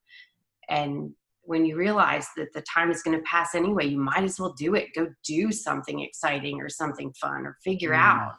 And 0.69 1.11
when 1.45 1.65
you 1.65 1.75
realize 1.77 2.27
that 2.37 2.53
the 2.53 2.63
time 2.63 2.91
is 2.91 3.01
going 3.03 3.17
to 3.17 3.23
pass 3.23 3.55
anyway, 3.55 3.85
you 3.85 3.99
might 3.99 4.23
as 4.23 4.39
well 4.39 4.53
do 4.53 4.75
it. 4.75 4.89
Go 4.95 5.07
do 5.23 5.51
something 5.51 6.01
exciting 6.01 6.59
or 6.59 6.69
something 6.69 7.13
fun 7.13 7.45
or 7.45 7.57
figure 7.63 7.91
mm. 7.91 7.99
out 7.99 8.33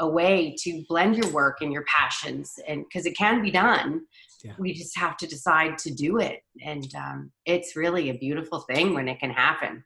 a 0.00 0.08
way 0.08 0.54
to 0.58 0.82
blend 0.88 1.16
your 1.16 1.30
work 1.30 1.58
and 1.60 1.72
your 1.72 1.84
passions 1.84 2.54
and 2.66 2.84
because 2.88 3.06
it 3.06 3.16
can 3.16 3.42
be 3.42 3.50
done 3.50 4.00
yeah. 4.42 4.52
we 4.58 4.72
just 4.72 4.98
have 4.98 5.16
to 5.18 5.26
decide 5.26 5.76
to 5.78 5.92
do 5.92 6.18
it 6.18 6.40
and 6.64 6.94
um, 6.94 7.30
it's 7.44 7.76
really 7.76 8.08
a 8.08 8.14
beautiful 8.14 8.60
thing 8.60 8.94
when 8.94 9.08
it 9.08 9.20
can 9.20 9.30
happen 9.30 9.84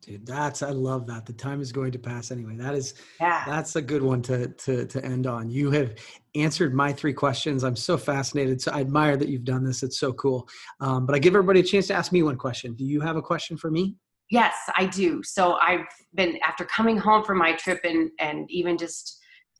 Dude, 0.00 0.24
that's 0.24 0.62
I 0.62 0.70
love 0.70 1.06
that. 1.08 1.26
The 1.26 1.32
time 1.32 1.60
is 1.60 1.72
going 1.72 1.92
to 1.92 1.98
pass 1.98 2.30
anyway. 2.30 2.56
That 2.56 2.74
is 2.74 2.94
yeah. 3.20 3.42
that's 3.46 3.76
a 3.76 3.82
good 3.82 4.02
one 4.02 4.22
to 4.22 4.48
to 4.48 4.86
to 4.86 5.04
end 5.04 5.26
on. 5.26 5.50
You 5.50 5.70
have 5.72 5.94
answered 6.34 6.72
my 6.72 6.92
three 6.92 7.12
questions. 7.12 7.64
I'm 7.64 7.76
so 7.76 7.96
fascinated. 7.96 8.60
So 8.60 8.72
I 8.72 8.80
admire 8.80 9.16
that 9.16 9.28
you've 9.28 9.44
done 9.44 9.64
this. 9.64 9.82
It's 9.82 9.98
so 9.98 10.12
cool. 10.12 10.48
Um, 10.80 11.04
but 11.04 11.14
I 11.14 11.18
give 11.18 11.34
everybody 11.34 11.60
a 11.60 11.64
chance 11.64 11.88
to 11.88 11.94
ask 11.94 12.12
me 12.12 12.22
one 12.22 12.36
question. 12.36 12.74
Do 12.74 12.84
you 12.84 13.00
have 13.00 13.16
a 13.16 13.22
question 13.22 13.56
for 13.56 13.70
me? 13.70 13.96
Yes, 14.30 14.54
I 14.76 14.86
do. 14.86 15.22
So 15.22 15.54
I've 15.54 15.86
been 16.14 16.38
after 16.46 16.64
coming 16.64 16.96
home 16.96 17.24
from 17.24 17.38
my 17.38 17.52
trip 17.54 17.80
and 17.84 18.10
and 18.20 18.50
even 18.50 18.78
just 18.78 19.18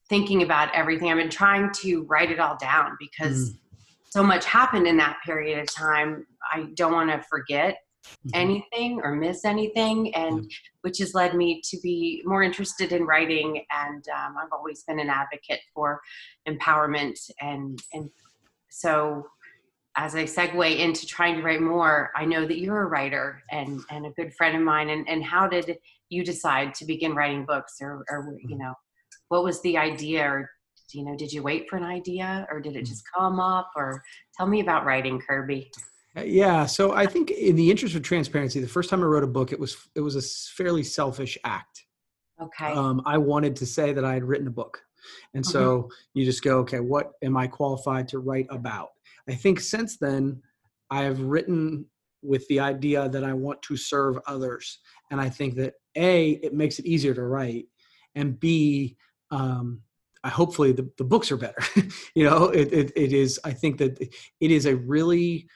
thinking 0.08 0.42
about 0.42 0.74
everything. 0.74 1.10
I've 1.10 1.18
been 1.18 1.30
trying 1.30 1.70
to 1.82 2.04
write 2.04 2.30
it 2.30 2.40
all 2.40 2.56
down 2.58 2.96
because 2.98 3.50
mm. 3.50 3.58
so 4.10 4.22
much 4.22 4.44
happened 4.44 4.86
in 4.86 4.96
that 4.98 5.18
period 5.24 5.58
of 5.58 5.66
time. 5.66 6.26
I 6.52 6.68
don't 6.74 6.92
want 6.92 7.10
to 7.10 7.22
forget 7.28 7.76
mm-hmm. 8.26 8.30
anything 8.34 9.00
or 9.02 9.14
miss 9.14 9.44
anything 9.44 10.14
and 10.14 10.50
which 10.82 10.98
has 10.98 11.14
led 11.14 11.34
me 11.34 11.60
to 11.64 11.78
be 11.82 12.22
more 12.24 12.42
interested 12.42 12.92
in 12.92 13.04
writing 13.04 13.64
and 13.70 14.04
um, 14.08 14.36
i've 14.38 14.52
always 14.52 14.82
been 14.84 15.00
an 15.00 15.10
advocate 15.10 15.60
for 15.74 16.00
empowerment 16.48 17.18
and 17.40 17.82
and 17.92 18.10
so 18.70 19.24
as 19.98 20.14
I 20.14 20.22
segue 20.24 20.78
into 20.78 21.06
trying 21.06 21.36
to 21.36 21.42
write 21.42 21.60
more, 21.60 22.12
I 22.14 22.24
know 22.24 22.46
that 22.46 22.60
you're 22.60 22.82
a 22.82 22.86
writer 22.86 23.42
and, 23.50 23.80
and 23.90 24.06
a 24.06 24.10
good 24.10 24.32
friend 24.34 24.56
of 24.56 24.62
mine. 24.62 24.90
And, 24.90 25.08
and 25.08 25.24
how 25.24 25.48
did 25.48 25.76
you 26.08 26.24
decide 26.24 26.72
to 26.74 26.84
begin 26.84 27.16
writing 27.16 27.44
books 27.44 27.78
or, 27.80 28.04
or, 28.08 28.36
you 28.40 28.50
mm-hmm. 28.50 28.62
know, 28.62 28.74
what 29.26 29.42
was 29.42 29.60
the 29.62 29.76
idea 29.76 30.24
or, 30.24 30.50
you 30.92 31.04
know, 31.04 31.16
did 31.16 31.32
you 31.32 31.42
wait 31.42 31.68
for 31.68 31.76
an 31.76 31.82
idea 31.82 32.46
or 32.48 32.60
did 32.60 32.76
it 32.76 32.76
mm-hmm. 32.76 32.84
just 32.84 33.02
come 33.12 33.40
up 33.40 33.72
or 33.74 34.00
tell 34.36 34.46
me 34.46 34.60
about 34.60 34.86
writing 34.86 35.20
Kirby? 35.20 35.68
Yeah, 36.24 36.66
so 36.66 36.92
I 36.92 37.06
think 37.06 37.30
in 37.30 37.56
the 37.56 37.70
interest 37.70 37.94
of 37.94 38.02
transparency, 38.02 38.60
the 38.60 38.68
first 38.68 38.90
time 38.90 39.02
I 39.02 39.06
wrote 39.06 39.24
a 39.24 39.28
book, 39.28 39.52
it 39.52 39.58
was 39.58 39.76
it 39.94 40.00
was 40.00 40.16
a 40.16 40.22
fairly 40.54 40.82
selfish 40.82 41.36
act. 41.44 41.84
Okay. 42.40 42.72
Um, 42.72 43.02
I 43.04 43.18
wanted 43.18 43.56
to 43.56 43.66
say 43.66 43.92
that 43.92 44.04
I 44.04 44.14
had 44.14 44.24
written 44.24 44.46
a 44.46 44.50
book, 44.50 44.80
and 45.34 45.44
mm-hmm. 45.44 45.50
so 45.50 45.90
you 46.14 46.24
just 46.24 46.42
go, 46.42 46.58
okay, 46.58 46.80
what 46.80 47.12
am 47.22 47.36
I 47.36 47.46
qualified 47.46 48.08
to 48.08 48.18
write 48.18 48.46
about? 48.50 48.90
I 49.28 49.34
think 49.34 49.60
since 49.60 49.98
then, 49.98 50.40
I 50.90 51.02
have 51.02 51.20
written 51.20 51.86
with 52.22 52.46
the 52.48 52.60
idea 52.60 53.08
that 53.08 53.24
I 53.24 53.32
want 53.32 53.60
to 53.62 53.76
serve 53.76 54.18
others, 54.26 54.78
and 55.10 55.20
I 55.20 55.28
think 55.28 55.56
that 55.56 55.74
a 55.96 56.30
it 56.30 56.54
makes 56.54 56.78
it 56.78 56.86
easier 56.86 57.14
to 57.14 57.22
write, 57.22 57.66
and 58.14 58.38
b 58.38 58.96
um, 59.30 59.82
I 60.24 60.30
hopefully 60.30 60.72
the, 60.72 60.90
the 60.98 61.04
books 61.04 61.30
are 61.30 61.36
better. 61.36 61.62
you 62.14 62.24
know, 62.24 62.46
it, 62.46 62.72
it, 62.72 62.92
it 62.96 63.12
is. 63.12 63.38
I 63.44 63.52
think 63.52 63.78
that 63.78 63.98
it 64.40 64.50
is 64.50 64.66
a 64.66 64.76
really 64.76 65.48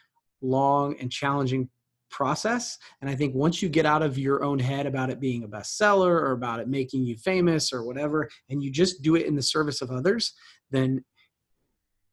long 0.43 0.95
and 0.99 1.11
challenging 1.11 1.69
process. 2.11 2.77
And 3.01 3.09
I 3.09 3.15
think 3.15 3.33
once 3.33 3.61
you 3.61 3.69
get 3.69 3.87
out 3.87 4.03
of 4.03 4.19
your 4.19 4.43
own 4.43 4.59
head 4.59 4.85
about 4.85 5.09
it 5.09 5.19
being 5.19 5.43
a 5.43 5.47
bestseller 5.47 6.11
or 6.11 6.31
about 6.33 6.59
it 6.59 6.67
making 6.67 7.03
you 7.03 7.17
famous 7.17 7.73
or 7.73 7.83
whatever, 7.83 8.29
and 8.49 8.61
you 8.61 8.71
just 8.71 9.01
do 9.01 9.15
it 9.15 9.25
in 9.25 9.35
the 9.35 9.41
service 9.41 9.81
of 9.81 9.89
others, 9.89 10.33
then 10.69 11.03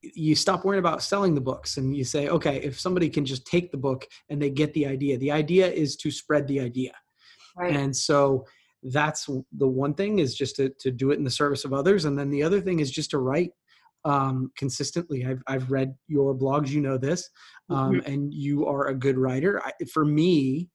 you 0.02 0.34
stop 0.34 0.64
worrying 0.64 0.78
about 0.78 1.02
selling 1.02 1.34
the 1.34 1.40
books 1.40 1.76
and 1.76 1.94
you 1.94 2.04
say, 2.04 2.28
okay, 2.28 2.56
if 2.56 2.80
somebody 2.80 3.10
can 3.10 3.26
just 3.26 3.46
take 3.46 3.70
the 3.70 3.76
book 3.76 4.06
and 4.30 4.40
they 4.40 4.48
get 4.48 4.72
the 4.72 4.86
idea, 4.86 5.18
the 5.18 5.30
idea 5.30 5.70
is 5.70 5.96
to 5.96 6.10
spread 6.10 6.48
the 6.48 6.58
idea. 6.58 6.92
Right. 7.54 7.76
And 7.76 7.94
so 7.94 8.46
that's 8.82 9.28
the 9.58 9.66
one 9.68 9.92
thing 9.92 10.20
is 10.20 10.34
just 10.34 10.56
to, 10.56 10.70
to 10.80 10.90
do 10.90 11.10
it 11.10 11.18
in 11.18 11.24
the 11.24 11.30
service 11.30 11.66
of 11.66 11.74
others. 11.74 12.06
And 12.06 12.18
then 12.18 12.30
the 12.30 12.42
other 12.42 12.62
thing 12.62 12.80
is 12.80 12.90
just 12.90 13.10
to 13.10 13.18
write 13.18 13.52
um, 14.04 14.50
consistently. 14.56 15.26
I've, 15.26 15.42
I've 15.46 15.70
read 15.70 15.94
your 16.08 16.34
blogs, 16.34 16.68
you 16.68 16.80
know 16.80 16.98
this, 16.98 17.28
um, 17.68 17.92
mm-hmm. 17.94 18.12
and 18.12 18.34
you 18.34 18.66
are 18.66 18.88
a 18.88 18.94
good 18.94 19.18
writer. 19.18 19.60
I, 19.64 19.72
for 19.92 20.04
me, 20.04 20.68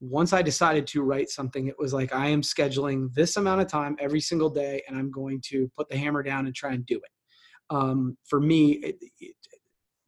once 0.00 0.32
I 0.32 0.42
decided 0.42 0.86
to 0.88 1.02
write 1.02 1.30
something, 1.30 1.66
it 1.66 1.76
was 1.78 1.92
like 1.92 2.14
I 2.14 2.28
am 2.28 2.42
scheduling 2.42 3.12
this 3.14 3.36
amount 3.36 3.62
of 3.62 3.68
time 3.68 3.96
every 3.98 4.20
single 4.20 4.50
day, 4.50 4.82
and 4.86 4.96
I'm 4.96 5.10
going 5.10 5.40
to 5.46 5.70
put 5.76 5.88
the 5.88 5.96
hammer 5.96 6.22
down 6.22 6.46
and 6.46 6.54
try 6.54 6.72
and 6.72 6.84
do 6.84 6.96
it. 6.96 7.10
Um, 7.70 8.16
for 8.28 8.40
me, 8.40 8.72
it, 8.72 8.96
it, 9.20 9.34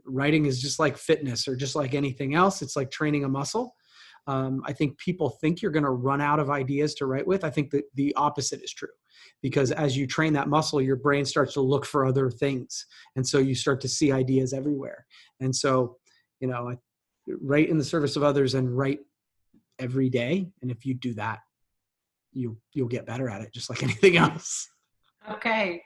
writing 0.05 0.47
is 0.47 0.61
just 0.61 0.79
like 0.79 0.97
fitness 0.97 1.49
or 1.49 1.57
just 1.57 1.75
like 1.75 1.95
anything 1.95 2.35
else. 2.35 2.63
It's 2.63 2.77
like 2.77 2.91
training 2.91 3.25
a 3.25 3.29
muscle. 3.29 3.75
Um, 4.27 4.63
I 4.65 4.73
think 4.73 4.99
people 4.99 5.31
think 5.41 5.63
you're 5.63 5.71
going 5.71 5.85
to 5.85 5.91
run 5.91 6.21
out 6.21 6.41
of 6.41 6.51
ideas 6.51 6.95
to 6.97 7.07
write 7.07 7.27
with. 7.27 7.45
I 7.45 7.51
think 7.51 7.71
that 7.71 7.85
the 7.95 8.15
opposite 8.17 8.63
is 8.63 8.73
true 8.73 8.89
because 9.43 9.71
as 9.73 9.97
you 9.97 10.07
train 10.07 10.33
that 10.33 10.49
muscle 10.49 10.81
your 10.81 10.97
brain 10.97 11.25
starts 11.25 11.55
to 11.55 11.61
look 11.61 11.87
for 11.87 12.05
other 12.05 12.31
things 12.31 12.87
and 13.17 13.27
so 13.27 13.39
you 13.39 13.55
start 13.55 13.81
to 13.81 13.89
see 13.89 14.13
ideas 14.13 14.53
everywhere. 14.53 15.07
And 15.41 15.55
so 15.55 15.97
you 16.41 16.49
know 16.49 16.77
write 17.41 17.69
in 17.69 17.79
the 17.79 17.85
service 17.85 18.17
of 18.17 18.23
others 18.23 18.55
and 18.55 18.77
write 18.77 19.01
every 19.79 20.09
day 20.09 20.49
and 20.63 20.71
if 20.71 20.87
you 20.87 20.95
do 20.95 21.13
that 21.15 21.41
you 22.33 22.57
you'll 22.73 22.89
get 22.89 23.07
better 23.07 23.29
at 23.29 23.41
it 23.43 23.53
just 23.53 23.71
like 23.71 23.83
anything 23.85 24.17
else. 24.17 24.69
Okay. 25.31 25.83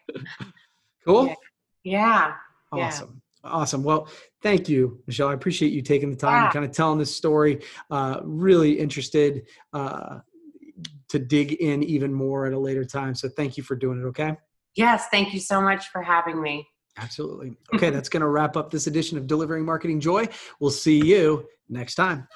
Cool? 1.05 1.35
Yeah, 1.83 2.35
yeah. 2.75 2.87
awesome 2.87 3.23
Awesome. 3.43 3.83
Well, 3.83 4.09
thank 4.43 4.69
you, 4.69 5.03
Michelle. 5.07 5.29
I 5.29 5.35
appreciate 5.35 5.73
you 5.73 5.83
taking 5.83 6.11
the 6.11 6.17
time 6.17 6.35
yeah. 6.35 6.45
and 6.45 6.53
kind 6.53 6.65
of 6.65 6.73
telling 6.73 6.99
this 6.99 7.15
story. 7.15 7.63
Uh, 7.91 8.21
really 8.23 8.79
interested. 8.79 9.47
Uh, 9.73 10.21
to 11.11 11.19
dig 11.19 11.53
in 11.55 11.83
even 11.83 12.13
more 12.13 12.47
at 12.47 12.53
a 12.53 12.59
later 12.59 12.85
time. 12.85 13.15
So 13.15 13.29
thank 13.29 13.57
you 13.57 13.63
for 13.63 13.75
doing 13.75 14.01
it. 14.01 14.05
Okay. 14.07 14.37
Yes. 14.77 15.09
Thank 15.11 15.35
you 15.35 15.41
so 15.41 15.61
much 15.61 15.89
for 15.89 16.03
having 16.03 16.41
me. 16.41 16.67
Absolutely. 16.97 17.57
Okay. 17.75 17.91
that's 17.91 18.09
going 18.09 18.21
to 18.21 18.29
wrap 18.29 18.57
up 18.57 18.71
this 18.71 18.87
edition 18.87 19.19
of 19.19 19.27
Delivering 19.27 19.65
Marketing 19.65 20.01
Joy. 20.01 20.29
We'll 20.61 20.71
see 20.71 21.05
you 21.05 21.47
next 21.69 21.97
time. 21.97 22.29